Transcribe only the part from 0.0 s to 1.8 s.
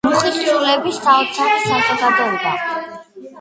მუხის სულები, საოცარი